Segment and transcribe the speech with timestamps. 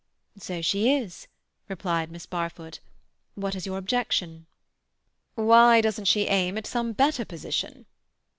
[0.39, 1.27] "So she is,"
[1.69, 2.79] replied Miss Barfoot.
[3.35, 4.47] "What is your objection?"
[5.35, 7.85] "Why doesn't she aim at some better position?"